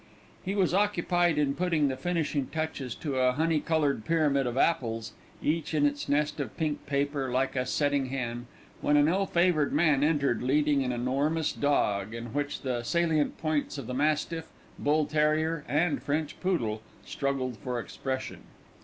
[0.43, 5.13] He was occupied in putting the finishing touches to a honey coloured pyramid of apples,
[5.43, 8.47] each in its nest of pink paper like a setting hen,
[8.81, 13.77] when an ill favoured man entered leading an enormous dog, in which the salient points
[13.77, 14.47] of the mastiff,
[14.79, 18.39] bull terrier, and French poodle struggled for expression.